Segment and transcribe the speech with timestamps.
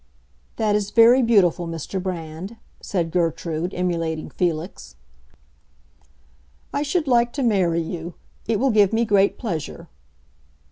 [0.55, 2.01] "That is very beautiful, Mr.
[2.01, 4.95] Brand," said Gertrude, emulating Felix.
[6.73, 8.15] "I should like to marry you.
[8.47, 9.89] It will give me great pleasure."